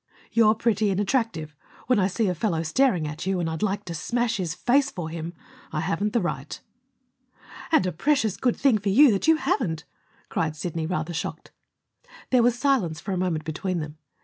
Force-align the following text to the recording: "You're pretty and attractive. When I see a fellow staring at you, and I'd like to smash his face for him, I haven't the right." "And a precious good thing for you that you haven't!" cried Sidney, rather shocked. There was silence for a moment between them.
"You're 0.31 0.55
pretty 0.55 0.89
and 0.89 0.99
attractive. 0.99 1.55
When 1.85 1.99
I 1.99 2.07
see 2.07 2.25
a 2.27 2.33
fellow 2.33 2.63
staring 2.63 3.07
at 3.07 3.27
you, 3.27 3.39
and 3.39 3.47
I'd 3.47 3.61
like 3.61 3.85
to 3.85 3.93
smash 3.93 4.37
his 4.37 4.55
face 4.55 4.89
for 4.89 5.09
him, 5.09 5.35
I 5.71 5.81
haven't 5.81 6.13
the 6.13 6.21
right." 6.21 6.59
"And 7.71 7.85
a 7.85 7.91
precious 7.91 8.35
good 8.35 8.57
thing 8.57 8.79
for 8.79 8.89
you 8.89 9.11
that 9.11 9.27
you 9.27 9.35
haven't!" 9.35 9.85
cried 10.27 10.55
Sidney, 10.55 10.87
rather 10.87 11.13
shocked. 11.13 11.51
There 12.31 12.41
was 12.41 12.57
silence 12.57 12.99
for 12.99 13.11
a 13.11 13.15
moment 13.17 13.43
between 13.43 13.77
them. 13.79 13.99